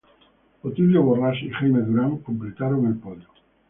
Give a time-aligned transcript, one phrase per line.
[0.63, 3.27] Otilio Borrás y Jaime Durán completaron el podio.